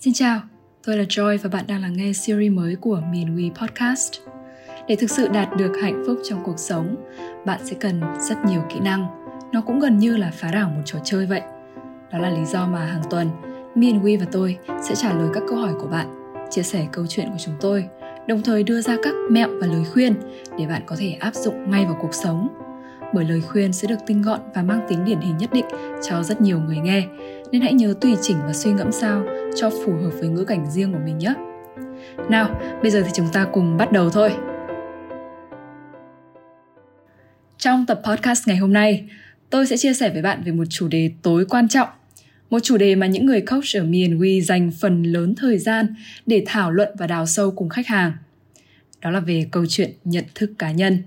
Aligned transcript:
Xin 0.00 0.12
chào, 0.12 0.40
tôi 0.84 0.96
là 0.96 1.04
Joy 1.04 1.38
và 1.42 1.50
bạn 1.50 1.64
đang 1.68 1.82
lắng 1.82 1.92
nghe 1.96 2.12
series 2.12 2.52
mới 2.52 2.76
của 2.76 3.02
Miền 3.12 3.36
We 3.36 3.50
Podcast. 3.54 4.12
Để 4.88 4.96
thực 4.96 5.10
sự 5.10 5.28
đạt 5.28 5.56
được 5.56 5.72
hạnh 5.82 6.02
phúc 6.06 6.18
trong 6.24 6.42
cuộc 6.44 6.58
sống, 6.58 6.96
bạn 7.46 7.60
sẽ 7.64 7.76
cần 7.80 8.00
rất 8.28 8.34
nhiều 8.46 8.62
kỹ 8.70 8.80
năng. 8.80 9.06
Nó 9.52 9.60
cũng 9.60 9.80
gần 9.80 9.98
như 9.98 10.16
là 10.16 10.30
phá 10.34 10.50
đảo 10.52 10.68
một 10.68 10.82
trò 10.84 10.98
chơi 11.04 11.26
vậy. 11.26 11.40
Đó 12.12 12.18
là 12.18 12.30
lý 12.30 12.44
do 12.44 12.66
mà 12.66 12.84
hàng 12.84 13.02
tuần, 13.10 13.28
Miền 13.74 14.02
We 14.02 14.18
và 14.20 14.26
tôi 14.32 14.58
sẽ 14.82 14.94
trả 14.94 15.12
lời 15.14 15.28
các 15.34 15.42
câu 15.48 15.58
hỏi 15.58 15.72
của 15.80 15.88
bạn, 15.88 16.34
chia 16.50 16.62
sẻ 16.62 16.86
câu 16.92 17.06
chuyện 17.06 17.28
của 17.30 17.38
chúng 17.38 17.54
tôi, 17.60 17.84
đồng 18.28 18.42
thời 18.42 18.62
đưa 18.62 18.80
ra 18.80 18.96
các 19.02 19.14
mẹo 19.30 19.48
và 19.60 19.66
lời 19.66 19.84
khuyên 19.92 20.14
để 20.58 20.66
bạn 20.66 20.82
có 20.86 20.96
thể 20.98 21.10
áp 21.20 21.34
dụng 21.34 21.70
ngay 21.70 21.84
vào 21.84 21.98
cuộc 22.00 22.14
sống 22.14 22.48
bởi 23.14 23.24
lời 23.24 23.40
khuyên 23.40 23.72
sẽ 23.72 23.88
được 23.88 23.96
tinh 24.06 24.22
gọn 24.22 24.40
và 24.54 24.62
mang 24.62 24.86
tính 24.88 25.04
điển 25.04 25.20
hình 25.20 25.36
nhất 25.36 25.52
định 25.52 25.64
cho 26.02 26.22
rất 26.22 26.40
nhiều 26.40 26.60
người 26.60 26.78
nghe 26.78 27.06
nên 27.52 27.62
hãy 27.62 27.72
nhớ 27.72 27.94
tùy 28.00 28.16
chỉnh 28.22 28.36
và 28.46 28.52
suy 28.52 28.72
ngẫm 28.72 28.92
sao 28.92 29.22
cho 29.56 29.70
phù 29.70 29.92
hợp 29.92 30.10
với 30.10 30.28
ngữ 30.28 30.44
cảnh 30.44 30.70
riêng 30.70 30.92
của 30.92 30.98
mình 31.04 31.18
nhé. 31.18 31.34
Nào, 32.28 32.60
bây 32.82 32.90
giờ 32.90 33.02
thì 33.02 33.10
chúng 33.14 33.28
ta 33.32 33.46
cùng 33.52 33.76
bắt 33.76 33.92
đầu 33.92 34.10
thôi. 34.10 34.32
Trong 37.58 37.86
tập 37.86 38.00
podcast 38.04 38.48
ngày 38.48 38.56
hôm 38.56 38.72
nay, 38.72 39.08
tôi 39.50 39.66
sẽ 39.66 39.76
chia 39.76 39.92
sẻ 39.92 40.10
với 40.10 40.22
bạn 40.22 40.42
về 40.44 40.52
một 40.52 40.64
chủ 40.70 40.88
đề 40.88 41.10
tối 41.22 41.46
quan 41.48 41.68
trọng. 41.68 41.88
Một 42.50 42.60
chủ 42.62 42.76
đề 42.76 42.94
mà 42.94 43.06
những 43.06 43.26
người 43.26 43.40
coach 43.40 43.76
ở 43.76 43.84
miền 43.84 44.18
We 44.18 44.40
dành 44.40 44.70
phần 44.80 45.02
lớn 45.02 45.34
thời 45.36 45.58
gian 45.58 45.94
để 46.26 46.42
thảo 46.46 46.70
luận 46.70 46.88
và 46.98 47.06
đào 47.06 47.26
sâu 47.26 47.50
cùng 47.50 47.68
khách 47.68 47.86
hàng. 47.86 48.12
Đó 49.00 49.10
là 49.10 49.20
về 49.20 49.46
câu 49.50 49.66
chuyện 49.68 49.90
nhận 50.04 50.24
thức 50.34 50.50
cá 50.58 50.72
nhân. 50.72 50.98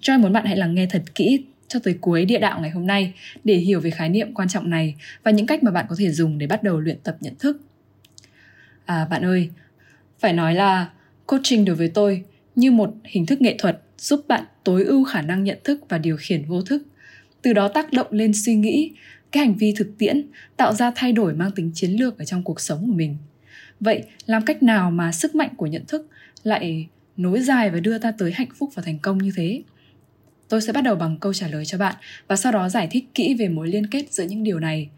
Cho 0.00 0.18
muốn 0.18 0.32
bạn 0.32 0.44
hãy 0.44 0.56
lắng 0.56 0.74
nghe 0.74 0.86
thật 0.90 1.02
kỹ 1.14 1.44
cho 1.68 1.78
tới 1.78 1.98
cuối 2.00 2.24
địa 2.24 2.38
đạo 2.38 2.60
ngày 2.60 2.70
hôm 2.70 2.86
nay 2.86 3.12
để 3.44 3.54
hiểu 3.54 3.80
về 3.80 3.90
khái 3.90 4.08
niệm 4.08 4.34
quan 4.34 4.48
trọng 4.48 4.70
này 4.70 4.94
và 5.22 5.30
những 5.30 5.46
cách 5.46 5.62
mà 5.62 5.70
bạn 5.70 5.86
có 5.88 5.96
thể 5.98 6.10
dùng 6.10 6.38
để 6.38 6.46
bắt 6.46 6.62
đầu 6.62 6.80
luyện 6.80 6.98
tập 7.02 7.16
nhận 7.20 7.34
thức. 7.38 7.60
À 8.84 9.06
bạn 9.10 9.24
ơi, 9.24 9.50
phải 10.18 10.32
nói 10.32 10.54
là 10.54 10.90
coaching 11.26 11.64
đối 11.64 11.76
với 11.76 11.88
tôi 11.88 12.24
như 12.54 12.70
một 12.70 12.94
hình 13.04 13.26
thức 13.26 13.40
nghệ 13.40 13.54
thuật 13.58 13.80
giúp 13.98 14.24
bạn 14.28 14.44
tối 14.64 14.84
ưu 14.84 15.04
khả 15.04 15.22
năng 15.22 15.44
nhận 15.44 15.58
thức 15.64 15.80
và 15.88 15.98
điều 15.98 16.16
khiển 16.20 16.44
vô 16.44 16.62
thức, 16.62 16.82
từ 17.42 17.52
đó 17.52 17.68
tác 17.68 17.92
động 17.92 18.06
lên 18.10 18.32
suy 18.34 18.54
nghĩ, 18.54 18.92
cái 19.32 19.46
hành 19.46 19.54
vi 19.54 19.74
thực 19.76 19.98
tiễn, 19.98 20.22
tạo 20.56 20.74
ra 20.74 20.92
thay 20.96 21.12
đổi 21.12 21.34
mang 21.34 21.50
tính 21.50 21.70
chiến 21.74 21.90
lược 21.90 22.18
ở 22.18 22.24
trong 22.24 22.42
cuộc 22.42 22.60
sống 22.60 22.80
của 22.86 22.94
mình. 22.94 23.16
Vậy 23.80 24.02
làm 24.26 24.44
cách 24.44 24.62
nào 24.62 24.90
mà 24.90 25.12
sức 25.12 25.34
mạnh 25.34 25.50
của 25.56 25.66
nhận 25.66 25.84
thức 25.88 26.08
lại 26.42 26.88
nối 27.16 27.40
dài 27.40 27.70
và 27.70 27.80
đưa 27.80 27.98
ta 27.98 28.12
tới 28.18 28.32
hạnh 28.32 28.48
phúc 28.58 28.70
và 28.74 28.82
thành 28.82 28.98
công 28.98 29.18
như 29.18 29.32
thế? 29.36 29.62
Tôi 30.48 30.60
sẽ 30.60 30.72
bắt 30.72 30.80
đầu 30.80 30.96
bằng 30.96 31.16
câu 31.20 31.32
trả 31.32 31.48
lời 31.48 31.64
cho 31.64 31.78
bạn 31.78 31.94
và 32.28 32.36
sau 32.36 32.52
đó 32.52 32.68
giải 32.68 32.88
thích 32.90 33.04
kỹ 33.14 33.34
về 33.34 33.48
mối 33.48 33.68
liên 33.68 33.86
kết 33.86 34.12
giữa 34.12 34.24
những 34.24 34.42
điều 34.42 34.60
này. 34.60 34.88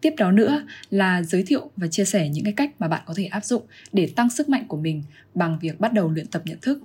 Tiếp 0.00 0.14
đó 0.16 0.32
nữa 0.32 0.62
là 0.90 1.22
giới 1.22 1.42
thiệu 1.42 1.70
và 1.76 1.86
chia 1.86 2.04
sẻ 2.04 2.28
những 2.28 2.44
cái 2.44 2.52
cách 2.52 2.70
mà 2.78 2.88
bạn 2.88 3.02
có 3.06 3.14
thể 3.16 3.24
áp 3.24 3.44
dụng 3.44 3.62
để 3.92 4.08
tăng 4.16 4.30
sức 4.30 4.48
mạnh 4.48 4.64
của 4.68 4.76
mình 4.76 5.02
bằng 5.34 5.58
việc 5.60 5.80
bắt 5.80 5.92
đầu 5.92 6.10
luyện 6.10 6.26
tập 6.26 6.42
nhận 6.44 6.58
thức. 6.62 6.82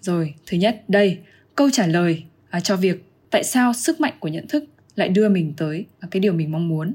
Rồi, 0.00 0.34
thứ 0.46 0.58
nhất, 0.58 0.84
đây, 0.88 1.18
câu 1.54 1.70
trả 1.70 1.86
lời 1.86 2.24
à, 2.50 2.60
cho 2.60 2.76
việc 2.76 3.04
tại 3.30 3.44
sao 3.44 3.72
sức 3.72 4.00
mạnh 4.00 4.14
của 4.20 4.28
nhận 4.28 4.46
thức 4.46 4.64
lại 4.96 5.08
đưa 5.08 5.28
mình 5.28 5.52
tới 5.56 5.84
à, 6.00 6.08
cái 6.10 6.20
điều 6.20 6.32
mình 6.32 6.52
mong 6.52 6.68
muốn. 6.68 6.94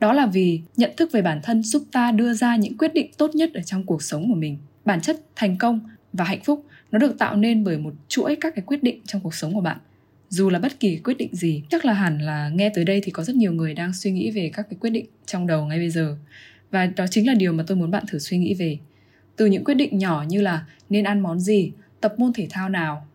Đó 0.00 0.12
là 0.12 0.26
vì 0.26 0.60
nhận 0.76 0.90
thức 0.96 1.12
về 1.12 1.22
bản 1.22 1.40
thân 1.42 1.62
giúp 1.62 1.84
ta 1.92 2.12
đưa 2.12 2.34
ra 2.34 2.56
những 2.56 2.78
quyết 2.78 2.94
định 2.94 3.10
tốt 3.18 3.34
nhất 3.34 3.50
ở 3.54 3.62
trong 3.62 3.84
cuộc 3.84 4.02
sống 4.02 4.28
của 4.28 4.38
mình. 4.38 4.58
Bản 4.84 5.00
chất 5.00 5.20
thành 5.36 5.58
công 5.58 5.80
và 6.12 6.24
hạnh 6.24 6.44
phúc 6.44 6.64
nó 6.94 6.98
được 6.98 7.18
tạo 7.18 7.36
nên 7.36 7.64
bởi 7.64 7.78
một 7.78 7.94
chuỗi 8.08 8.36
các 8.40 8.54
cái 8.54 8.64
quyết 8.66 8.82
định 8.82 9.00
trong 9.06 9.20
cuộc 9.20 9.34
sống 9.34 9.54
của 9.54 9.60
bạn. 9.60 9.78
Dù 10.28 10.50
là 10.50 10.58
bất 10.58 10.80
kỳ 10.80 10.96
quyết 10.96 11.18
định 11.18 11.34
gì, 11.34 11.62
chắc 11.70 11.84
là 11.84 11.92
hẳn 11.92 12.18
là 12.18 12.48
nghe 12.48 12.70
tới 12.74 12.84
đây 12.84 13.00
thì 13.04 13.10
có 13.10 13.22
rất 13.22 13.36
nhiều 13.36 13.52
người 13.52 13.74
đang 13.74 13.92
suy 13.92 14.12
nghĩ 14.12 14.30
về 14.30 14.50
các 14.54 14.66
cái 14.70 14.76
quyết 14.80 14.90
định 14.90 15.06
trong 15.26 15.46
đầu 15.46 15.66
ngay 15.66 15.78
bây 15.78 15.90
giờ. 15.90 16.16
Và 16.70 16.86
đó 16.86 17.06
chính 17.10 17.26
là 17.26 17.34
điều 17.34 17.52
mà 17.52 17.64
tôi 17.66 17.76
muốn 17.76 17.90
bạn 17.90 18.04
thử 18.08 18.18
suy 18.18 18.38
nghĩ 18.38 18.54
về. 18.54 18.78
Từ 19.36 19.46
những 19.46 19.64
quyết 19.64 19.74
định 19.74 19.98
nhỏ 19.98 20.24
như 20.28 20.40
là 20.40 20.66
nên 20.90 21.04
ăn 21.04 21.20
món 21.20 21.40
gì, 21.40 21.72
tập 22.00 22.14
môn 22.18 22.32
thể 22.32 22.46
thao 22.50 22.68
nào, 22.68 23.06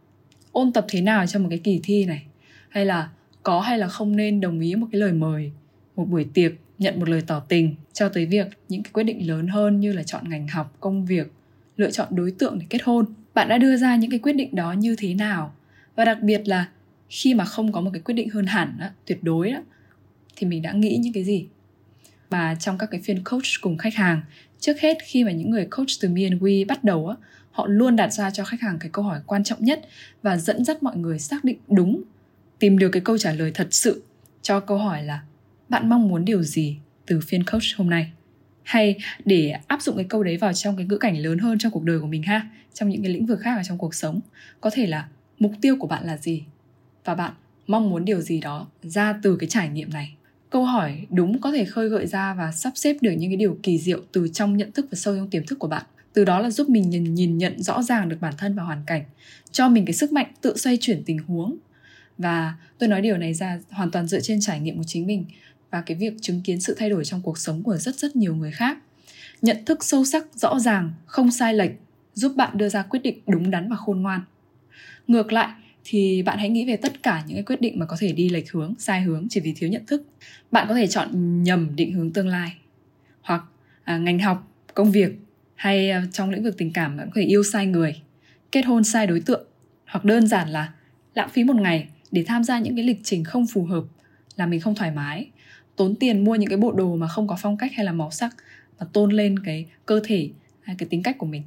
ôn 0.52 0.74
tập 0.74 0.86
thế 0.90 1.02
nào 1.02 1.28
cho 1.28 1.40
một 1.40 1.48
cái 1.50 1.60
kỳ 1.60 1.80
thi 1.84 2.06
này, 2.06 2.24
hay 2.70 2.86
là 2.86 3.10
có 3.44 3.60
hay 3.60 3.78
là 3.78 3.88
không 3.88 4.16
nên 4.16 4.42
đồng 4.42 4.60
ý 4.60 4.76
một 4.76 4.88
cái 4.92 5.02
lời 5.02 5.14
mời, 5.14 5.52
một 5.96 6.06
buổi 6.06 6.26
tiệc, 6.34 6.52
nhận 6.80 7.00
một 7.00 7.10
lời 7.10 7.22
tỏ 7.28 7.40
tình 7.40 7.76
cho 7.94 8.10
tới 8.10 8.26
việc 8.26 8.48
những 8.70 8.84
cái 8.84 8.92
quyết 8.94 9.04
định 9.04 9.28
lớn 9.28 9.48
hơn 9.48 9.80
như 9.80 9.94
là 9.94 10.04
chọn 10.04 10.30
ngành 10.30 10.48
học, 10.48 10.78
công 10.80 11.06
việc, 11.06 11.32
lựa 11.78 11.92
chọn 11.92 12.08
đối 12.12 12.32
tượng 12.32 12.60
để 12.60 12.66
kết 12.70 12.80
hôn 12.84 13.06
bạn 13.34 13.50
đã 13.50 13.58
đưa 13.58 13.78
ra 13.78 13.96
những 13.96 14.12
cái 14.12 14.20
quyết 14.20 14.34
định 14.34 14.56
đó 14.56 14.72
như 14.74 14.96
thế 14.96 15.14
nào? 15.14 15.56
Và 15.96 16.06
đặc 16.06 16.22
biệt 16.22 16.48
là 16.48 16.70
khi 17.10 17.34
mà 17.34 17.46
không 17.46 17.72
có 17.72 17.82
một 17.82 17.90
cái 17.94 18.02
quyết 18.02 18.14
định 18.14 18.30
hơn 18.30 18.46
hẳn 18.46 18.78
đó, 18.80 18.88
tuyệt 19.06 19.24
đối 19.24 19.52
đó, 19.52 19.60
thì 20.36 20.48
mình 20.48 20.62
đã 20.62 20.72
nghĩ 20.72 20.98
những 20.98 21.14
cái 21.14 21.24
gì? 21.24 21.48
Và 22.30 22.56
trong 22.56 22.78
các 22.78 22.92
cái 22.92 23.02
phiên 23.04 23.24
coach 23.24 23.62
cùng 23.62 23.78
khách 23.78 23.96
hàng 23.96 24.22
trước 24.60 24.80
hết 24.80 24.98
khi 25.04 25.24
mà 25.24 25.32
những 25.32 25.50
người 25.50 25.66
coach 25.66 25.88
từ 26.02 26.10
me 26.10 26.24
and 26.24 26.42
we 26.42 26.68
bắt 26.68 26.84
đầu 26.84 27.08
á 27.08 27.16
họ 27.52 27.68
luôn 27.68 27.96
đặt 27.96 28.14
ra 28.14 28.30
cho 28.30 28.44
khách 28.44 28.62
hàng 28.62 28.78
cái 28.80 28.90
câu 28.94 29.06
hỏi 29.06 29.20
quan 29.26 29.44
trọng 29.44 29.64
nhất 29.64 29.82
và 30.22 30.38
dẫn 30.38 30.66
dắt 30.66 30.84
mọi 30.84 30.98
người 30.98 31.20
xác 31.20 31.44
định 31.44 31.58
đúng 31.68 32.04
tìm 32.60 32.78
được 32.78 32.90
cái 32.90 33.02
câu 33.02 33.18
trả 33.18 33.34
lời 33.34 33.52
thật 33.54 33.68
sự 33.72 34.04
cho 34.42 34.60
câu 34.60 34.78
hỏi 34.78 35.04
là 35.04 35.22
bạn 35.70 35.90
mong 35.90 36.08
muốn 36.08 36.26
điều 36.26 36.44
gì 36.44 36.78
từ 37.06 37.20
phiên 37.28 37.44
coach 37.44 37.64
hôm 37.78 37.90
nay? 37.90 38.12
Hay 38.70 38.96
để 39.26 39.54
áp 39.68 39.82
dụng 39.82 39.96
cái 39.96 40.06
câu 40.10 40.24
đấy 40.24 40.38
vào 40.38 40.54
trong 40.54 40.76
cái 40.76 40.86
ngữ 40.86 40.98
cảnh 40.98 41.18
lớn 41.18 41.38
hơn 41.38 41.58
trong 41.60 41.72
cuộc 41.72 41.84
đời 41.84 42.00
của 42.00 42.08
mình 42.08 42.24
ha? 42.24 42.50
Trong 42.74 42.90
những 42.90 43.04
cái 43.04 43.14
lĩnh 43.14 43.26
vực 43.26 43.40
khác 43.40 43.58
ở 43.58 43.64
trong 43.64 43.78
cuộc 43.78 43.96
sống. 43.96 44.20
Có 44.62 44.70
thể 44.74 44.88
là 44.88 45.08
mục 45.40 45.52
tiêu 45.62 45.76
của 45.80 45.88
bạn 45.88 46.06
là 46.06 46.18
gì? 46.18 46.44
Và 47.06 47.16
bạn 47.16 47.34
mong 47.68 47.90
muốn 47.90 48.06
điều 48.06 48.22
gì 48.22 48.40
đó 48.40 48.68
ra 48.82 49.16
từ 49.24 49.36
cái 49.36 49.50
trải 49.50 49.70
nghiệm 49.70 49.90
này? 49.94 50.16
Câu 50.50 50.64
hỏi 50.64 51.06
đúng 51.10 51.42
có 51.42 51.52
thể 51.52 51.66
khơi 51.66 51.90
gợi 51.90 52.08
ra 52.08 52.34
và 52.34 52.52
sắp 52.52 52.74
xếp 52.76 52.98
được 53.02 53.12
những 53.12 53.30
cái 53.30 53.38
điều 53.38 53.58
kỳ 53.64 53.78
diệu 53.78 54.02
từ 54.12 54.28
trong 54.28 54.58
nhận 54.58 54.72
thức 54.72 54.86
và 54.92 54.96
sâu 54.96 55.16
trong 55.16 55.30
tiềm 55.30 55.46
thức 55.46 55.60
của 55.60 55.68
bạn. 55.68 55.84
Từ 56.14 56.26
đó 56.26 56.40
là 56.40 56.50
giúp 56.50 56.70
mình 56.70 56.90
nhìn, 56.90 57.14
nhìn 57.16 57.38
nhận 57.38 57.64
rõ 57.64 57.82
ràng 57.82 58.10
được 58.10 58.18
bản 58.22 58.34
thân 58.38 58.56
và 58.56 58.64
hoàn 58.64 58.84
cảnh. 58.88 59.04
Cho 59.52 59.70
mình 59.70 59.86
cái 59.86 59.94
sức 59.94 60.12
mạnh 60.12 60.32
tự 60.42 60.58
xoay 60.58 60.78
chuyển 60.82 61.04
tình 61.04 61.20
huống. 61.28 61.58
Và 62.18 62.54
tôi 62.78 62.90
nói 62.90 63.02
điều 63.02 63.18
này 63.18 63.34
ra 63.34 63.60
hoàn 63.70 63.92
toàn 63.92 64.08
dựa 64.08 64.20
trên 64.20 64.42
trải 64.42 64.60
nghiệm 64.60 64.78
của 64.78 64.84
chính 64.88 65.08
mình 65.08 65.26
và 65.72 65.82
cái 65.82 65.98
việc 65.98 66.14
chứng 66.22 66.42
kiến 66.42 66.62
sự 66.62 66.76
thay 66.78 66.90
đổi 66.90 67.06
trong 67.06 67.22
cuộc 67.22 67.38
sống 67.38 67.64
của 67.64 67.78
rất 67.78 67.96
rất 67.96 68.16
nhiều 68.16 68.36
người 68.36 68.52
khác. 68.52 68.78
Nhận 69.42 69.66
thức 69.66 69.84
sâu 69.84 70.06
sắc 70.06 70.26
rõ 70.36 70.60
ràng 70.60 70.94
không 71.06 71.32
sai 71.32 71.54
lệch 71.54 71.72
giúp 72.14 72.34
bạn 72.36 72.58
đưa 72.58 72.70
ra 72.70 72.84
quyết 72.84 73.00
định 73.04 73.20
đúng 73.28 73.52
đắn 73.52 73.70
và 73.70 73.76
khôn 73.76 74.02
ngoan. 74.02 74.22
Ngược 75.08 75.34
lại 75.34 75.50
thì 75.84 76.24
bạn 76.24 76.38
hãy 76.38 76.50
nghĩ 76.50 76.66
về 76.66 76.78
tất 76.78 77.04
cả 77.04 77.24
những 77.28 77.36
cái 77.36 77.44
quyết 77.44 77.62
định 77.62 77.80
mà 77.80 77.86
có 77.86 77.98
thể 78.00 78.12
đi 78.12 78.30
lệch 78.30 78.52
hướng 78.52 78.74
sai 78.80 79.02
hướng 79.02 79.28
chỉ 79.30 79.40
vì 79.40 79.54
thiếu 79.54 79.70
nhận 79.70 79.86
thức. 79.86 80.06
Bạn 80.52 80.66
có 80.70 80.76
thể 80.76 80.88
chọn 80.88 81.44
nhầm 81.44 81.76
định 81.76 81.94
hướng 81.94 82.14
tương 82.14 82.28
lai 82.28 82.56
hoặc 83.22 83.44
à, 83.84 83.98
ngành 83.98 84.20
học 84.20 84.48
công 84.74 84.92
việc 84.92 85.12
hay 85.56 85.90
à, 85.90 86.04
trong 86.12 86.30
lĩnh 86.30 86.44
vực 86.44 86.58
tình 86.58 86.74
cảm 86.74 86.98
bạn 86.98 87.08
có 87.08 87.14
thể 87.16 87.28
yêu 87.28 87.44
sai 87.44 87.66
người 87.66 88.02
kết 88.52 88.66
hôn 88.66 88.84
sai 88.84 89.08
đối 89.08 89.20
tượng 89.20 89.48
hoặc 89.86 90.06
đơn 90.06 90.28
giản 90.28 90.50
là 90.50 90.74
lãng 91.16 91.30
phí 91.30 91.44
một 91.44 91.56
ngày 91.56 91.88
để 92.12 92.24
tham 92.28 92.44
gia 92.44 92.60
những 92.60 92.76
cái 92.76 92.86
lịch 92.86 93.00
trình 93.04 93.24
không 93.24 93.48
phù 93.48 93.66
hợp 93.66 93.84
là 94.40 94.46
mình 94.46 94.60
không 94.60 94.76
thoải 94.76 94.92
mái. 94.92 95.30
Tốn 95.76 95.96
tiền 95.96 96.24
mua 96.24 96.36
những 96.36 96.50
cái 96.50 96.58
bộ 96.58 96.72
đồ 96.72 96.96
mà 96.96 97.08
không 97.08 97.28
có 97.28 97.38
phong 97.42 97.58
cách 97.58 97.72
hay 97.76 97.86
là 97.86 97.92
màu 97.92 98.12
sắc 98.12 98.36
và 98.78 98.88
tôn 98.94 99.12
lên 99.12 99.40
cái 99.40 99.66
cơ 99.86 100.02
thể 100.04 100.30
hay 100.62 100.76
cái 100.80 100.90
tính 100.90 101.04
cách 101.04 101.18
của 101.18 101.26
mình. 101.26 101.44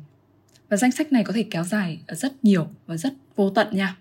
Và 0.69 0.77
danh 0.77 0.93
sách 0.93 1.13
này 1.13 1.25
có 1.25 1.33
thể 1.33 1.45
kéo 1.51 1.65
dài 1.65 1.99
rất 2.09 2.45
nhiều 2.45 2.69
và 2.87 2.97
rất 2.97 3.13
vô 3.37 3.51
tận 3.51 3.67
nha. 3.71 3.97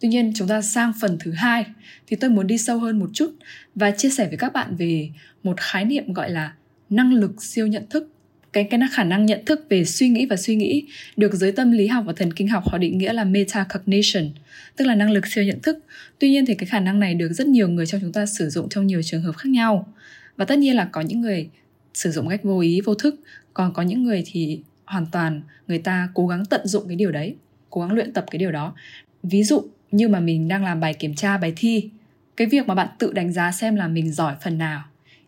Tuy 0.00 0.08
nhiên, 0.08 0.32
chúng 0.34 0.48
ta 0.48 0.62
sang 0.62 0.92
phần 1.00 1.16
thứ 1.20 1.32
hai 1.32 1.64
thì 2.06 2.16
tôi 2.16 2.30
muốn 2.30 2.46
đi 2.46 2.58
sâu 2.58 2.78
hơn 2.78 2.98
một 2.98 3.10
chút 3.12 3.34
và 3.74 3.90
chia 3.90 4.10
sẻ 4.10 4.28
với 4.28 4.38
các 4.38 4.52
bạn 4.52 4.76
về 4.76 5.10
một 5.42 5.60
khái 5.60 5.84
niệm 5.84 6.12
gọi 6.12 6.30
là 6.30 6.54
năng 6.90 7.12
lực 7.12 7.42
siêu 7.42 7.66
nhận 7.66 7.86
thức 7.90 8.08
cái 8.52 8.64
cái 8.64 8.80
khả 8.92 9.04
năng 9.04 9.26
nhận 9.26 9.44
thức 9.44 9.66
về 9.68 9.84
suy 9.84 10.08
nghĩ 10.08 10.26
và 10.26 10.36
suy 10.36 10.56
nghĩ 10.56 10.86
được 11.16 11.34
giới 11.34 11.52
tâm 11.52 11.72
lý 11.72 11.86
học 11.86 12.04
và 12.06 12.12
thần 12.16 12.32
kinh 12.32 12.48
học 12.48 12.64
họ 12.66 12.78
định 12.78 12.98
nghĩa 12.98 13.12
là 13.12 13.24
metacognition, 13.24 14.30
tức 14.76 14.84
là 14.84 14.94
năng 14.94 15.10
lực 15.10 15.26
siêu 15.26 15.44
nhận 15.44 15.60
thức. 15.62 15.78
Tuy 16.18 16.30
nhiên 16.30 16.46
thì 16.46 16.54
cái 16.54 16.66
khả 16.66 16.80
năng 16.80 17.00
này 17.00 17.14
được 17.14 17.32
rất 17.32 17.46
nhiều 17.46 17.68
người 17.68 17.86
trong 17.86 18.00
chúng 18.00 18.12
ta 18.12 18.26
sử 18.26 18.50
dụng 18.50 18.68
trong 18.68 18.86
nhiều 18.86 19.02
trường 19.02 19.22
hợp 19.22 19.36
khác 19.36 19.48
nhau. 19.48 19.92
Và 20.36 20.44
tất 20.44 20.58
nhiên 20.58 20.76
là 20.76 20.84
có 20.84 21.00
những 21.00 21.20
người 21.20 21.48
sử 21.94 22.10
dụng 22.10 22.28
cách 22.28 22.42
vô 22.42 22.60
ý, 22.60 22.80
vô 22.80 22.94
thức, 22.94 23.20
còn 23.54 23.72
có 23.72 23.82
những 23.82 24.04
người 24.04 24.22
thì 24.26 24.60
hoàn 24.84 25.06
toàn 25.12 25.42
người 25.68 25.78
ta 25.78 26.08
cố 26.14 26.26
gắng 26.26 26.44
tận 26.44 26.66
dụng 26.66 26.88
cái 26.88 26.96
điều 26.96 27.12
đấy, 27.12 27.34
cố 27.70 27.80
gắng 27.80 27.92
luyện 27.92 28.12
tập 28.12 28.24
cái 28.30 28.38
điều 28.38 28.52
đó. 28.52 28.74
Ví 29.22 29.44
dụ 29.44 29.62
như 29.90 30.08
mà 30.08 30.20
mình 30.20 30.48
đang 30.48 30.64
làm 30.64 30.80
bài 30.80 30.94
kiểm 30.94 31.14
tra, 31.14 31.38
bài 31.38 31.52
thi, 31.56 31.88
cái 32.36 32.46
việc 32.46 32.66
mà 32.66 32.74
bạn 32.74 32.88
tự 32.98 33.12
đánh 33.12 33.32
giá 33.32 33.52
xem 33.52 33.76
là 33.76 33.88
mình 33.88 34.12
giỏi 34.12 34.34
phần 34.42 34.58
nào, 34.58 34.84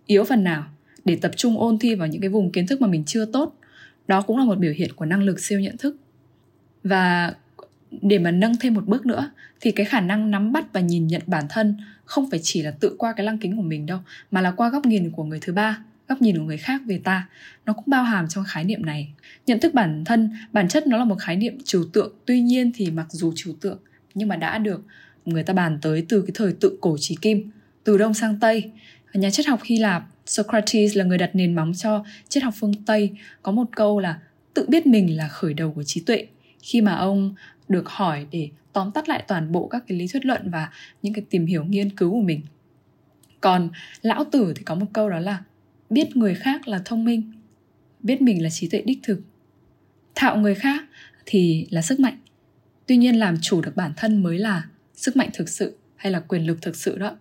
yếu 0.07 0.25
phần 0.25 0.45
nào 0.45 0.67
để 1.05 1.17
tập 1.17 1.31
trung 1.37 1.59
ôn 1.59 1.79
thi 1.79 1.95
vào 1.95 2.09
những 2.09 2.21
cái 2.21 2.31
vùng 2.31 2.53
kiến 2.53 2.67
thức 2.67 2.81
mà 2.81 2.87
mình 2.87 3.05
chưa 3.07 3.25
tốt. 3.25 3.59
Đó 4.09 4.23
cũng 4.23 4.39
là 4.39 4.45
một 4.45 4.59
biểu 4.59 4.73
hiện 4.73 4.93
của 4.97 5.05
năng 5.05 5.23
lực 5.23 5.41
siêu 5.41 5.61
nhận 5.61 5.77
thức. 5.77 5.97
Và 6.85 7.35
để 8.03 8.19
mà 8.19 8.31
nâng 8.31 8.57
thêm 8.61 8.75
một 8.75 8.87
bước 8.87 9.07
nữa, 9.07 9.31
thì 9.61 9.71
cái 9.71 9.87
khả 9.87 10.01
năng 10.01 10.31
nắm 10.31 10.53
bắt 10.53 10.73
và 10.73 10.81
nhìn 10.81 11.07
nhận 11.07 11.23
bản 11.27 11.45
thân 11.51 11.77
không 12.05 12.31
phải 12.31 12.41
chỉ 12.43 12.63
là 12.63 12.71
tự 12.71 12.95
qua 12.99 13.13
cái 13.13 13.27
lăng 13.27 13.39
kính 13.39 13.57
của 13.57 13.63
mình 13.63 13.87
đâu, 13.87 13.99
mà 14.31 14.41
là 14.41 14.51
qua 14.51 14.69
góc 14.71 14.87
nhìn 14.87 15.11
của 15.11 15.25
người 15.25 15.39
thứ 15.43 15.53
ba, 15.53 15.79
góc 16.09 16.23
nhìn 16.23 16.39
của 16.39 16.45
người 16.45 16.57
khác 16.57 16.83
về 16.87 17.01
ta. 17.05 17.29
Nó 17.67 17.73
cũng 17.73 17.85
bao 17.87 18.03
hàm 18.03 18.29
trong 18.29 18.45
khái 18.49 18.65
niệm 18.65 18.87
này. 18.87 19.13
Nhận 19.47 19.61
thức 19.61 19.75
bản 19.75 20.05
thân, 20.05 20.31
bản 20.53 20.69
chất 20.69 20.87
nó 20.87 20.97
là 20.99 21.05
một 21.05 21.17
khái 21.21 21.37
niệm 21.37 21.59
trừu 21.65 21.85
tượng. 21.93 22.15
Tuy 22.27 22.41
nhiên 22.41 22.71
thì 22.75 22.91
mặc 22.91 23.07
dù 23.11 23.33
trừu 23.37 23.55
tượng, 23.61 23.79
nhưng 24.15 24.29
mà 24.29 24.37
đã 24.37 24.59
được 24.59 24.83
người 25.25 25.43
ta 25.43 25.53
bàn 25.53 25.79
tới 25.83 26.07
từ 26.09 26.23
cái 26.23 26.31
thời 26.35 26.53
tự 26.53 26.79
cổ 26.81 26.97
trí 27.01 27.17
kim, 27.21 27.51
từ 27.85 27.99
đông 27.99 28.15
sang 28.15 28.41
tây. 28.41 28.71
Nhà 29.15 29.31
triết 29.31 29.47
học 29.47 29.61
hy 29.65 29.79
lạp 29.79 30.09
Socrates 30.27 30.97
là 30.97 31.05
người 31.05 31.19
đặt 31.19 31.31
nền 31.35 31.55
móng 31.55 31.73
cho 31.75 32.05
triết 32.29 32.43
học 32.43 32.55
phương 32.57 32.75
Tây. 32.87 33.11
Có 33.43 33.53
một 33.53 33.69
câu 33.77 34.01
là 34.01 34.21
tự 34.55 34.67
biết 34.69 34.87
mình 34.87 35.17
là 35.17 35.29
khởi 35.29 35.55
đầu 35.55 35.73
của 35.73 35.83
trí 35.83 36.01
tuệ. 36.01 36.27
Khi 36.63 36.81
mà 36.81 36.95
ông 36.95 37.35
được 37.69 37.89
hỏi 37.89 38.27
để 38.31 38.49
tóm 38.73 38.91
tắt 38.91 39.09
lại 39.09 39.25
toàn 39.29 39.53
bộ 39.53 39.69
các 39.69 39.85
cái 39.89 39.99
lý 39.99 40.07
thuyết 40.09 40.27
luận 40.27 40.51
và 40.51 40.71
những 41.03 41.13
cái 41.13 41.25
tìm 41.31 41.47
hiểu 41.47 41.65
nghiên 41.65 41.97
cứu 41.97 42.11
của 42.11 42.21
mình. 42.21 42.41
Còn 43.41 43.71
lão 44.03 44.25
tử 44.25 44.53
thì 44.57 44.63
có 44.63 44.75
một 44.75 44.87
câu 44.93 45.11
đó 45.11 45.19
là 45.19 45.43
biết 45.91 46.17
người 46.17 46.35
khác 46.35 46.69
là 46.69 46.83
thông 46.85 47.05
minh, 47.05 47.33
biết 48.01 48.23
mình 48.23 48.43
là 48.43 48.51
trí 48.51 48.69
tuệ 48.69 48.83
đích 48.83 48.99
thực. 49.03 49.21
Thạo 50.15 50.37
người 50.37 50.55
khác 50.55 50.85
thì 51.27 51.67
là 51.71 51.83
sức 51.83 52.01
mạnh. 52.01 52.19
Tuy 52.87 52.97
nhiên 52.97 53.19
làm 53.19 53.37
chủ 53.41 53.61
được 53.61 53.77
bản 53.77 53.93
thân 53.97 54.23
mới 54.23 54.39
là 54.39 54.65
sức 54.95 55.17
mạnh 55.17 55.31
thực 55.35 55.49
sự 55.49 55.77
hay 55.97 56.13
là 56.13 56.21
quyền 56.21 56.47
lực 56.47 56.63
thực 56.63 56.77
sự 56.77 56.99
đó 56.99 57.17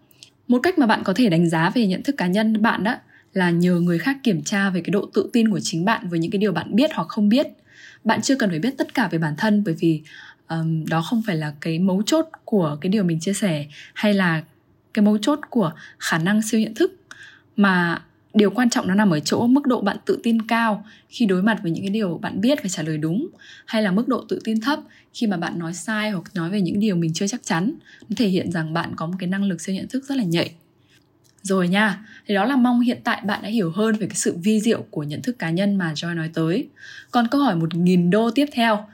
một 0.52 0.60
cách 0.64 0.78
mà 0.78 0.86
bạn 0.86 1.04
có 1.04 1.14
thể 1.14 1.30
đánh 1.30 1.50
giá 1.50 1.70
về 1.70 1.88
nhận 1.88 2.04
thức 2.04 2.18
cá 2.18 2.28
nhân 2.28 2.62
bạn 2.62 2.84
đó 2.84 2.96
là 3.34 3.50
nhờ 3.50 3.80
người 3.80 4.00
khác 4.00 4.18
kiểm 4.24 4.42
tra 4.44 4.70
về 4.70 4.82
cái 4.82 4.92
độ 4.92 5.10
tự 5.14 5.30
tin 5.34 5.50
của 5.52 5.60
chính 5.60 5.86
bạn 5.86 6.10
với 6.10 6.20
những 6.20 6.32
cái 6.32 6.40
điều 6.40 6.52
bạn 6.52 6.76
biết 6.76 6.92
hoặc 6.94 7.08
không 7.08 7.30
biết. 7.30 7.48
Bạn 8.04 8.22
chưa 8.22 8.36
cần 8.36 8.50
phải 8.50 8.60
biết 8.60 8.78
tất 8.78 8.94
cả 8.94 9.08
về 9.08 9.18
bản 9.18 9.34
thân 9.38 9.64
bởi 9.66 9.76
vì 9.80 10.02
um, 10.50 10.86
đó 10.86 11.02
không 11.02 11.22
phải 11.28 11.36
là 11.36 11.54
cái 11.62 11.80
mấu 11.80 12.02
chốt 12.06 12.26
của 12.46 12.78
cái 12.82 12.90
điều 12.90 13.04
mình 13.04 13.20
chia 13.20 13.34
sẻ 13.34 13.66
hay 13.94 14.14
là 14.14 14.44
cái 14.94 15.06
mấu 15.06 15.18
chốt 15.18 15.40
của 15.50 15.72
khả 16.00 16.18
năng 16.18 16.42
siêu 16.42 16.60
nhận 16.60 16.76
thức. 16.76 16.96
Mà 17.56 18.02
điều 18.34 18.50
quan 18.50 18.70
trọng 18.70 18.88
nó 18.88 18.96
nằm 18.96 19.10
ở 19.10 19.20
chỗ 19.20 19.48
mức 19.48 19.66
độ 19.66 19.82
bạn 19.82 19.98
tự 20.06 20.20
tin 20.24 20.42
cao 20.42 20.86
khi 21.10 21.26
đối 21.26 21.44
mặt 21.44 21.60
với 21.64 21.72
những 21.72 21.84
cái 21.84 21.90
điều 21.90 22.18
bạn 22.18 22.42
biết 22.42 22.64
và 22.64 22.70
trả 22.70 22.84
lời 22.84 22.98
đúng 22.98 23.28
hay 23.66 23.84
là 23.84 23.92
mức 23.92 24.08
độ 24.08 24.26
tự 24.30 24.42
tin 24.44 24.62
thấp 24.62 24.80
khi 25.14 25.28
mà 25.28 25.38
bạn 25.38 25.60
nói 25.60 25.74
sai 25.74 26.12
hoặc 26.12 26.24
nói 26.34 26.50
về 26.50 26.62
những 26.62 26.80
điều 26.80 26.96
mình 26.96 27.14
chưa 27.14 27.28
chắc 27.28 27.44
chắn 27.44 27.74
nó 28.10 28.16
thể 28.18 28.28
hiện 28.28 28.52
rằng 28.52 28.74
bạn 28.74 28.96
có 28.96 29.06
một 29.06 29.14
cái 29.20 29.30
năng 29.30 29.44
lực 29.44 29.62
siêu 29.62 29.76
nhận 29.76 29.88
thức 29.88 30.06
rất 30.06 30.18
là 30.18 30.24
nhạy 30.24 30.54
rồi 31.44 31.68
nha, 31.68 32.06
thì 32.28 32.36
đó 32.36 32.46
là 32.46 32.56
mong 32.56 32.80
hiện 32.80 33.00
tại 33.04 33.22
bạn 33.26 33.40
đã 33.44 33.50
hiểu 33.50 33.72
hơn 33.72 33.96
về 33.96 34.08
cái 34.08 34.16
sự 34.16 34.38
vi 34.44 34.60
diệu 34.60 34.82
của 34.90 35.04
nhận 35.04 35.22
thức 35.22 35.40
cá 35.40 35.50
nhân 35.50 35.76
mà 35.76 35.94
Joy 35.94 36.16
nói 36.16 36.30
tới. 36.34 36.68
Còn 37.12 37.28
câu 37.28 37.42
hỏi 37.42 37.56
một 37.56 37.76
nghìn 37.76 38.10
đô 38.10 38.32
tiếp 38.32 38.46
theo, 38.52 38.86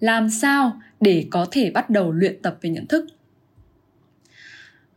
làm 0.00 0.30
sao 0.30 0.80
để 1.00 1.26
có 1.30 1.46
thể 1.50 1.70
bắt 1.70 1.90
đầu 1.90 2.12
luyện 2.12 2.42
tập 2.42 2.58
về 2.60 2.70
nhận 2.70 2.86
thức? 2.86 3.06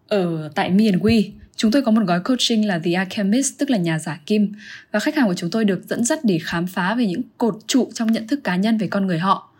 Ở 0.07 0.51
tại 0.55 0.69
miền 0.69 0.99
quy 0.99 1.31
chúng 1.55 1.71
tôi 1.71 1.81
có 1.81 1.91
một 1.91 2.01
gói 2.07 2.19
coaching 2.19 2.67
là 2.67 2.79
The 2.79 2.91
Alchemist, 2.91 3.57
tức 3.57 3.69
là 3.69 3.77
nhà 3.77 3.99
giả 3.99 4.19
kim. 4.25 4.53
Và 4.91 4.99
khách 4.99 5.15
hàng 5.15 5.27
của 5.27 5.33
chúng 5.33 5.49
tôi 5.49 5.65
được 5.65 5.87
dẫn 5.87 6.03
dắt 6.03 6.19
để 6.23 6.39
khám 6.43 6.67
phá 6.67 6.95
về 6.95 7.05
những 7.05 7.21
cột 7.37 7.57
trụ 7.67 7.89
trong 7.93 8.11
nhận 8.11 8.27
thức 8.27 8.43
cá 8.43 8.55
nhân 8.55 8.77
về 8.77 8.87
con 8.87 9.07
người 9.07 9.19
họ. 9.19 9.51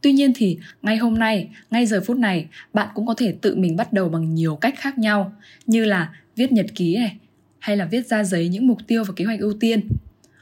Tuy 0.00 0.12
nhiên 0.12 0.32
thì 0.36 0.58
ngay 0.82 0.96
hôm 0.96 1.18
nay, 1.18 1.48
ngay 1.70 1.86
giờ 1.86 2.02
phút 2.06 2.16
này, 2.16 2.46
bạn 2.72 2.88
cũng 2.94 3.06
có 3.06 3.14
thể 3.14 3.34
tự 3.40 3.56
mình 3.56 3.76
bắt 3.76 3.92
đầu 3.92 4.08
bằng 4.08 4.34
nhiều 4.34 4.56
cách 4.56 4.74
khác 4.78 4.98
nhau, 4.98 5.32
như 5.66 5.84
là 5.84 6.10
viết 6.36 6.52
nhật 6.52 6.66
ký 6.74 6.96
này, 6.96 7.16
hay 7.58 7.76
là 7.76 7.84
viết 7.84 8.06
ra 8.06 8.24
giấy 8.24 8.48
những 8.48 8.66
mục 8.66 8.78
tiêu 8.86 9.04
và 9.04 9.12
kế 9.16 9.24
hoạch 9.24 9.40
ưu 9.40 9.52
tiên. 9.60 9.80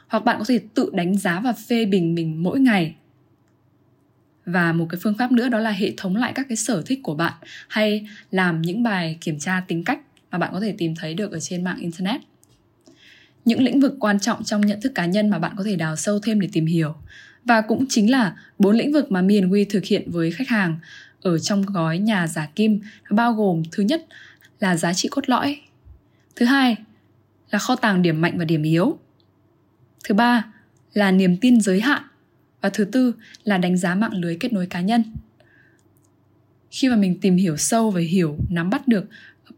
Hoặc 0.09 0.25
bạn 0.25 0.37
có 0.39 0.45
thể 0.49 0.61
tự 0.75 0.91
đánh 0.93 1.19
giá 1.19 1.41
và 1.41 1.53
phê 1.53 1.85
bình 1.85 2.15
mình 2.15 2.43
mỗi 2.43 2.61
ngày. 2.61 2.95
Và 4.47 4.73
một 4.73 4.87
cái 4.91 5.01
phương 5.03 5.15
pháp 5.19 5.33
nữa 5.33 5.49
đó 5.49 5.59
là 5.59 5.71
hệ 5.71 5.93
thống 5.97 6.17
lại 6.17 6.33
các 6.35 6.47
cái 6.49 6.57
sở 6.57 6.83
thích 6.87 7.01
của 7.03 7.15
bạn 7.15 7.33
hay 7.69 8.09
làm 8.31 8.63
những 8.63 8.83
bài 8.83 9.19
kiểm 9.21 9.39
tra 9.39 9.63
tính 9.69 9.85
cách 9.85 10.01
mà 10.31 10.39
bạn 10.39 10.51
có 10.53 10.61
thể 10.61 10.75
tìm 10.79 10.95
thấy 10.95 11.15
được 11.15 11.33
ở 11.33 11.41
trên 11.41 11.65
mạng 11.65 11.79
internet. 11.79 12.21
Những 13.45 13.63
lĩnh 13.63 13.81
vực 13.81 13.95
quan 14.01 14.21
trọng 14.21 14.45
trong 14.45 14.61
nhận 14.61 14.81
thức 14.81 14.93
cá 14.95 15.07
nhân 15.07 15.31
mà 15.31 15.39
bạn 15.39 15.53
có 15.57 15.65
thể 15.65 15.77
đào 15.77 15.97
sâu 15.97 16.21
thêm 16.21 16.41
để 16.41 16.49
tìm 16.53 16.67
hiểu 16.67 16.95
và 17.45 17.61
cũng 17.61 17.85
chính 17.89 18.11
là 18.11 18.37
bốn 18.59 18.77
lĩnh 18.77 18.93
vực 18.93 19.13
mà 19.13 19.23
Miền 19.23 19.51
We 19.51 19.65
thực 19.71 19.85
hiện 19.85 20.11
với 20.11 20.31
khách 20.31 20.49
hàng 20.49 20.79
ở 21.23 21.39
trong 21.39 21.63
gói 21.63 21.99
nhà 21.99 22.27
giả 22.27 22.49
kim 22.55 22.81
bao 23.11 23.33
gồm 23.33 23.63
thứ 23.73 23.83
nhất 23.83 24.07
là 24.61 24.77
giá 24.77 24.95
trị 24.95 25.09
cốt 25.11 25.29
lõi, 25.29 25.61
thứ 26.37 26.47
hai 26.47 26.77
là 27.51 27.59
kho 27.59 27.77
tàng 27.77 28.03
điểm 28.03 28.21
mạnh 28.21 28.39
và 28.39 28.45
điểm 28.45 28.63
yếu, 28.63 28.99
thứ 30.05 30.15
ba 30.15 30.53
là 30.93 31.11
niềm 31.11 31.37
tin 31.37 31.61
giới 31.61 31.81
hạn, 31.81 32.03
và 32.61 32.71
thứ 32.71 32.85
tư 32.85 33.15
là 33.45 33.59
đánh 33.59 33.77
giá 33.77 33.95
mạng 33.95 34.15
lưới 34.15 34.37
kết 34.37 34.53
nối 34.53 34.67
cá 34.67 34.81
nhân 34.81 35.03
khi 36.71 36.89
mà 36.89 36.97
mình 36.97 37.21
tìm 37.21 37.37
hiểu 37.37 37.57
sâu 37.57 37.91
và 37.91 38.01
hiểu, 38.01 38.37
nắm 38.51 38.71
bắt 38.71 38.89
được 38.89 39.05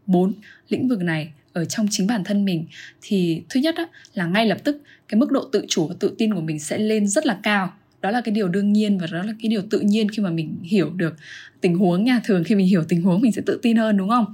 bốn 0.05 0.33
lĩnh 0.69 0.87
vực 0.87 1.01
này 1.01 1.33
ở 1.53 1.65
trong 1.65 1.87
chính 1.91 2.07
bản 2.07 2.23
thân 2.23 2.45
mình 2.45 2.65
thì 3.01 3.43
thứ 3.49 3.59
nhất 3.59 3.75
á, 3.77 3.85
là 4.13 4.25
ngay 4.25 4.45
lập 4.45 4.57
tức 4.63 4.81
cái 5.07 5.19
mức 5.19 5.31
độ 5.31 5.49
tự 5.51 5.65
chủ 5.67 5.87
và 5.87 5.95
tự 5.99 6.15
tin 6.17 6.33
của 6.33 6.41
mình 6.41 6.59
sẽ 6.59 6.77
lên 6.77 7.07
rất 7.07 7.25
là 7.25 7.39
cao. 7.43 7.73
Đó 8.01 8.11
là 8.11 8.21
cái 8.21 8.31
điều 8.31 8.47
đương 8.47 8.73
nhiên 8.73 8.97
và 8.97 9.07
đó 9.11 9.23
là 9.23 9.33
cái 9.41 9.49
điều 9.49 9.61
tự 9.69 9.79
nhiên 9.79 10.09
khi 10.09 10.23
mà 10.23 10.29
mình 10.29 10.57
hiểu 10.63 10.89
được 10.89 11.15
tình 11.61 11.77
huống 11.77 12.03
nha. 12.03 12.21
Thường 12.23 12.43
khi 12.43 12.55
mình 12.55 12.67
hiểu 12.67 12.83
tình 12.87 13.01
huống 13.01 13.21
mình 13.21 13.31
sẽ 13.31 13.41
tự 13.45 13.59
tin 13.61 13.77
hơn 13.77 13.97
đúng 13.97 14.09
không? 14.09 14.33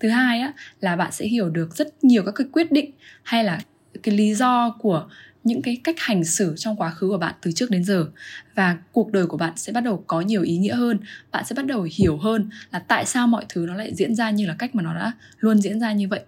Thứ 0.00 0.08
hai 0.08 0.40
á 0.40 0.52
là 0.80 0.96
bạn 0.96 1.12
sẽ 1.12 1.26
hiểu 1.26 1.48
được 1.48 1.76
rất 1.76 2.04
nhiều 2.04 2.22
các 2.22 2.32
cái 2.32 2.46
quyết 2.52 2.72
định 2.72 2.90
hay 3.22 3.44
là 3.44 3.60
cái 4.02 4.14
lý 4.14 4.34
do 4.34 4.76
của 4.78 5.08
những 5.44 5.62
cái 5.62 5.80
cách 5.84 5.96
hành 5.98 6.24
xử 6.24 6.54
trong 6.56 6.76
quá 6.76 6.90
khứ 6.90 7.08
của 7.08 7.18
bạn 7.18 7.34
từ 7.42 7.52
trước 7.52 7.70
đến 7.70 7.84
giờ 7.84 8.06
và 8.54 8.78
cuộc 8.92 9.12
đời 9.12 9.26
của 9.26 9.36
bạn 9.36 9.52
sẽ 9.56 9.72
bắt 9.72 9.80
đầu 9.80 10.04
có 10.06 10.20
nhiều 10.20 10.42
ý 10.42 10.56
nghĩa 10.56 10.74
hơn, 10.74 10.98
bạn 11.32 11.44
sẽ 11.44 11.54
bắt 11.54 11.66
đầu 11.66 11.88
hiểu 11.92 12.16
hơn 12.16 12.50
là 12.72 12.78
tại 12.78 13.06
sao 13.06 13.26
mọi 13.26 13.44
thứ 13.48 13.64
nó 13.68 13.74
lại 13.74 13.94
diễn 13.94 14.14
ra 14.14 14.30
như 14.30 14.46
là 14.46 14.54
cách 14.58 14.74
mà 14.74 14.82
nó 14.82 14.94
đã 14.94 15.12
luôn 15.38 15.60
diễn 15.60 15.80
ra 15.80 15.92
như 15.92 16.08
vậy 16.08 16.20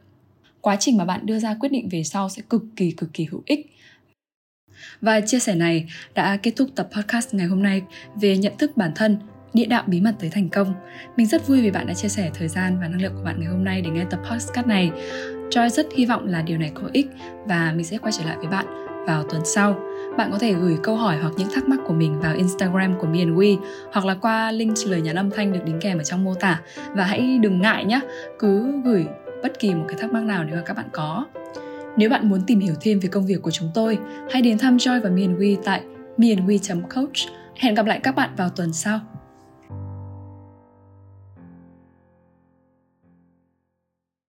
quá 0.60 0.76
trình 0.80 0.96
mà 0.96 1.04
bạn 1.04 1.26
đưa 1.26 1.38
ra 1.38 1.54
quyết 1.60 1.72
định 1.72 1.88
về 1.88 2.04
sau 2.04 2.28
sẽ 2.28 2.42
cực 2.50 2.64
kỳ 2.76 2.90
cực 2.90 3.12
kỳ 3.12 3.24
hữu 3.24 3.42
ích 3.46 3.72
và 5.00 5.20
chia 5.20 5.38
sẻ 5.38 5.54
này 5.54 5.86
đã 6.14 6.36
kết 6.36 6.52
thúc 6.56 6.68
tập 6.74 6.88
podcast 6.92 7.34
ngày 7.34 7.46
hôm 7.46 7.62
nay 7.62 7.82
về 8.20 8.36
nhận 8.36 8.56
thức 8.58 8.76
bản 8.76 8.92
thân, 8.94 9.18
địa 9.54 9.66
đạo 9.66 9.84
bí 9.86 10.00
mật 10.00 10.14
tới 10.20 10.30
thành 10.30 10.48
công. 10.48 10.74
Mình 11.16 11.26
rất 11.26 11.48
vui 11.48 11.62
vì 11.62 11.70
bạn 11.70 11.86
đã 11.86 11.94
chia 11.94 12.08
sẻ 12.08 12.30
thời 12.34 12.48
gian 12.48 12.80
và 12.80 12.88
năng 12.88 13.02
lượng 13.02 13.12
của 13.16 13.22
bạn 13.24 13.40
ngày 13.40 13.48
hôm 13.48 13.64
nay 13.64 13.80
để 13.80 13.90
nghe 13.90 14.04
tập 14.10 14.20
podcast 14.30 14.66
này. 14.66 14.90
Joy 15.52 15.68
rất 15.68 15.86
hy 15.96 16.06
vọng 16.06 16.26
là 16.26 16.42
điều 16.42 16.58
này 16.58 16.70
có 16.74 16.82
ích 16.92 17.06
và 17.46 17.72
mình 17.76 17.84
sẽ 17.84 17.98
quay 17.98 18.12
trở 18.12 18.24
lại 18.24 18.36
với 18.38 18.46
bạn 18.46 18.66
vào 19.06 19.22
tuần 19.22 19.42
sau. 19.44 19.80
Bạn 20.16 20.30
có 20.32 20.38
thể 20.38 20.52
gửi 20.52 20.76
câu 20.82 20.96
hỏi 20.96 21.16
hoặc 21.22 21.32
những 21.36 21.48
thắc 21.54 21.68
mắc 21.68 21.78
của 21.86 21.92
mình 21.92 22.20
vào 22.20 22.34
Instagram 22.34 22.98
của 22.98 23.06
Me 23.06 23.18
and 23.18 23.30
We 23.30 23.56
hoặc 23.92 24.04
là 24.04 24.14
qua 24.14 24.50
link 24.50 24.74
lời 24.86 25.00
nhắn 25.00 25.16
âm 25.16 25.30
thanh 25.30 25.52
được 25.52 25.60
đính 25.64 25.80
kèm 25.80 25.98
ở 25.98 26.04
trong 26.04 26.24
mô 26.24 26.34
tả 26.34 26.60
và 26.94 27.04
hãy 27.04 27.38
đừng 27.38 27.60
ngại 27.60 27.84
nhé, 27.84 28.00
cứ 28.38 28.80
gửi 28.84 29.06
bất 29.42 29.58
kỳ 29.58 29.74
một 29.74 29.84
cái 29.88 29.98
thắc 30.00 30.12
mắc 30.12 30.22
nào 30.22 30.44
nếu 30.44 30.56
mà 30.56 30.62
các 30.66 30.76
bạn 30.76 30.86
có. 30.92 31.26
Nếu 31.96 32.10
bạn 32.10 32.28
muốn 32.28 32.40
tìm 32.46 32.60
hiểu 32.60 32.74
thêm 32.80 33.00
về 33.00 33.08
công 33.08 33.26
việc 33.26 33.42
của 33.42 33.50
chúng 33.50 33.70
tôi, 33.74 33.98
hãy 34.30 34.42
đến 34.42 34.58
thăm 34.58 34.76
Joy 34.76 35.00
và 35.00 35.10
Me 35.10 35.22
and 35.22 35.38
We 35.38 35.56
tại 35.64 35.82
meandwe.coach. 36.18 37.32
Hẹn 37.56 37.74
gặp 37.74 37.86
lại 37.86 38.00
các 38.02 38.14
bạn 38.14 38.30
vào 38.36 38.48
tuần 38.48 38.72
sau. 38.72 39.00